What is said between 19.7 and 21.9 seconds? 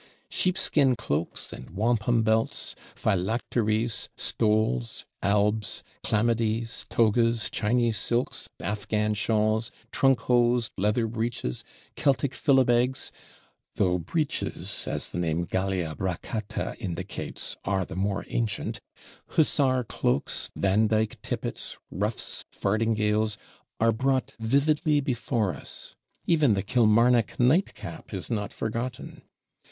cloaks, Vandyke tippets,